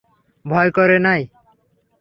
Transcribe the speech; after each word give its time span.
ভয় 0.45 0.69
করে 0.71 0.97
নাই? 0.99 1.21